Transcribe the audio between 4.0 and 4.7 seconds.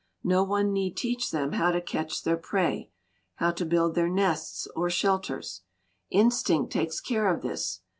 nests